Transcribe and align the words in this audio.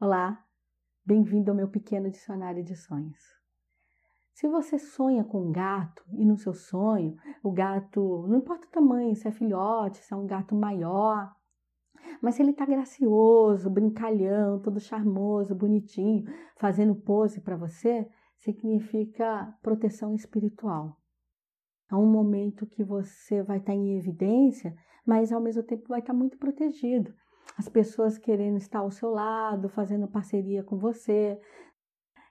Olá, 0.00 0.46
bem-vindo 1.04 1.50
ao 1.50 1.56
meu 1.56 1.66
pequeno 1.66 2.08
dicionário 2.08 2.62
de 2.62 2.76
sonhos. 2.76 3.18
Se 4.32 4.46
você 4.46 4.78
sonha 4.78 5.24
com 5.24 5.48
um 5.48 5.50
gato 5.50 6.04
e 6.12 6.24
no 6.24 6.38
seu 6.38 6.54
sonho 6.54 7.16
o 7.42 7.50
gato, 7.50 8.24
não 8.28 8.38
importa 8.38 8.64
o 8.64 8.70
tamanho, 8.70 9.16
se 9.16 9.26
é 9.26 9.32
filhote, 9.32 9.98
se 9.98 10.14
é 10.14 10.16
um 10.16 10.24
gato 10.24 10.54
maior, 10.54 11.34
mas 12.22 12.36
se 12.36 12.42
ele 12.42 12.52
está 12.52 12.64
gracioso, 12.64 13.68
brincalhão, 13.68 14.60
todo 14.60 14.78
charmoso, 14.78 15.52
bonitinho, 15.52 16.32
fazendo 16.58 16.94
pose 16.94 17.40
para 17.40 17.56
você, 17.56 18.08
significa 18.36 19.52
proteção 19.60 20.14
espiritual. 20.14 20.96
É 21.90 21.96
um 21.96 22.06
momento 22.06 22.68
que 22.68 22.84
você 22.84 23.42
vai 23.42 23.58
estar 23.58 23.72
tá 23.72 23.76
em 23.76 23.98
evidência, 23.98 24.76
mas 25.04 25.32
ao 25.32 25.40
mesmo 25.40 25.64
tempo 25.64 25.88
vai 25.88 25.98
estar 25.98 26.12
tá 26.12 26.16
muito 26.16 26.38
protegido 26.38 27.12
as 27.56 27.68
pessoas 27.68 28.18
querendo 28.18 28.56
estar 28.56 28.80
ao 28.80 28.90
seu 28.90 29.10
lado, 29.10 29.68
fazendo 29.68 30.06
parceria 30.06 30.62
com 30.62 30.76
você, 30.76 31.40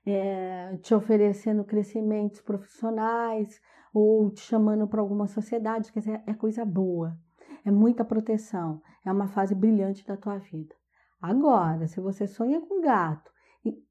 é, 0.05 0.77
te 0.81 0.93
oferecendo 0.93 1.63
crescimentos 1.63 2.41
profissionais 2.41 3.61
ou 3.93 4.29
te 4.31 4.41
chamando 4.41 4.87
para 4.87 5.01
alguma 5.01 5.27
sociedade, 5.27 5.91
quer 5.91 5.99
dizer, 5.99 6.23
é 6.25 6.33
coisa 6.33 6.63
boa, 6.63 7.17
é 7.65 7.71
muita 7.71 8.05
proteção, 8.05 8.81
é 9.05 9.11
uma 9.11 9.27
fase 9.27 9.53
brilhante 9.53 10.05
da 10.05 10.15
tua 10.15 10.37
vida. 10.37 10.75
Agora, 11.21 11.87
se 11.87 11.99
você 11.99 12.27
sonha 12.27 12.61
com 12.61 12.81
gato, 12.81 13.31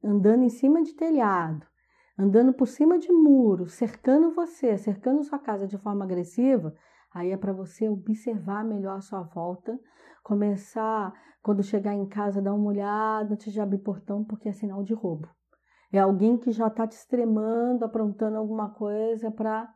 andando 0.02 0.44
em 0.44 0.48
cima 0.48 0.82
de 0.82 0.94
telhado, 0.94 1.66
andando 2.18 2.52
por 2.52 2.66
cima 2.66 2.98
de 2.98 3.12
muros, 3.12 3.74
cercando 3.74 4.30
você, 4.30 4.78
cercando 4.78 5.22
sua 5.22 5.38
casa 5.38 5.66
de 5.66 5.76
forma 5.76 6.04
agressiva, 6.04 6.74
Aí 7.12 7.30
é 7.30 7.36
para 7.36 7.52
você 7.52 7.88
observar 7.88 8.64
melhor 8.64 8.98
a 8.98 9.00
sua 9.00 9.22
volta, 9.22 9.78
começar, 10.22 11.12
quando 11.42 11.62
chegar 11.62 11.94
em 11.94 12.06
casa, 12.06 12.42
dar 12.42 12.52
uma 12.52 12.68
olhada 12.68 13.34
antes 13.34 13.52
de 13.52 13.60
abrir 13.60 13.78
portão, 13.78 14.24
porque 14.24 14.48
é 14.48 14.52
sinal 14.52 14.82
de 14.82 14.92
roubo. 14.92 15.28
É 15.92 15.98
alguém 15.98 16.36
que 16.36 16.50
já 16.50 16.66
está 16.66 16.86
te 16.86 16.96
extremando, 16.96 17.84
aprontando 17.84 18.36
alguma 18.36 18.70
coisa 18.70 19.30
para 19.30 19.72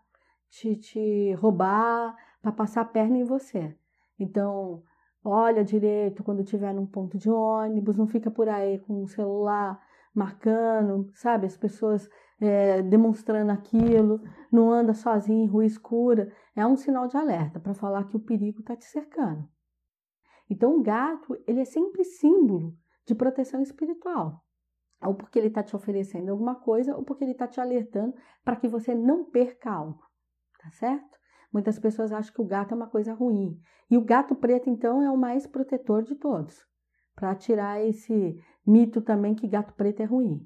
te, 0.49 0.77
te 0.77 1.33
roubar, 1.35 2.17
para 2.43 2.53
passar 2.53 2.81
a 2.83 2.85
perna 2.85 3.19
em 3.19 3.25
você. 3.25 3.77
Então, 4.19 4.83
olha 5.25 5.65
direito 5.65 6.25
quando 6.25 6.43
estiver 6.43 6.75
num 6.75 6.87
ponto 6.87 7.17
de 7.17 7.31
ônibus, 7.31 7.97
não 7.97 8.07
fica 8.07 8.31
por 8.31 8.49
aí 8.49 8.79
com 8.81 9.03
o 9.03 9.09
celular 9.09 9.81
marcando, 10.15 11.11
sabe? 11.15 11.47
As 11.47 11.57
pessoas 11.57 12.09
é, 12.41 12.83
demonstrando 12.83 13.53
aquilo, 13.53 14.21
não 14.51 14.73
anda 14.73 14.95
sozinho 14.95 15.45
em 15.45 15.49
rua 15.49 15.65
escura. 15.65 16.33
É 16.57 16.67
um 16.67 16.77
sinal 16.77 17.07
de 17.07 17.17
alerta 17.17 17.61
para 17.61 17.75
falar 17.75 18.05
que 18.09 18.17
o 18.17 18.21
perigo 18.21 18.61
está 18.61 18.75
te 18.75 18.85
cercando. 18.87 19.49
Então, 20.49 20.77
o 20.77 20.83
gato, 20.83 21.39
ele 21.47 21.61
é 21.61 21.65
sempre 21.65 22.03
símbolo 22.03 22.75
de 23.07 23.15
proteção 23.15 23.63
espiritual. 23.63 24.43
Ou 25.03 25.15
porque 25.15 25.39
ele 25.39 25.49
está 25.49 25.63
te 25.63 25.77
oferecendo 25.77 26.31
alguma 26.31 26.57
coisa, 26.57 26.97
ou 26.97 27.05
porque 27.05 27.25
ele 27.25 27.33
está 27.33 27.47
te 27.47 27.61
alertando 27.61 28.15
para 28.45 28.57
que 28.57 28.69
você 28.69 28.95
não 28.95 29.25
perca 29.25 29.71
algo. 29.71 30.03
Tá 30.61 30.71
certo? 30.73 31.19
Muitas 31.53 31.79
pessoas 31.79 32.13
acham 32.13 32.35
que 32.35 32.41
o 32.41 32.47
gato 32.47 32.73
é 32.73 32.77
uma 32.77 32.89
coisa 32.89 33.15
ruim. 33.15 33.61
E 33.91 33.97
o 33.97 34.05
gato 34.05 34.35
preto, 34.35 34.69
então, 34.69 35.03
é 35.03 35.11
o 35.11 35.17
mais 35.17 35.47
protetor 35.47 36.03
de 36.03 36.15
todos. 36.15 36.70
Para 37.21 37.35
tirar 37.35 37.79
esse 37.85 38.43
mito 38.67 39.03
também 39.03 39.35
que 39.35 39.47
gato 39.47 39.75
preto 39.75 40.01
é 40.01 40.07
ruim. 40.07 40.41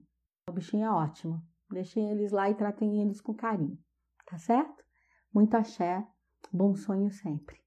O 0.49 0.53
bichinho 0.53 0.85
é 0.85 0.91
ótimo. 0.91 1.41
Deixem 1.71 2.11
eles 2.11 2.33
lá 2.33 2.51
e 2.51 2.55
tratem 2.57 3.01
eles 3.01 3.21
com 3.21 3.33
carinho. 3.33 3.79
Tá 4.27 4.37
certo? 4.39 4.83
Muito 5.33 5.55
axé. 5.55 6.05
Bom 6.53 6.75
sonho 6.75 7.13
sempre. 7.13 7.64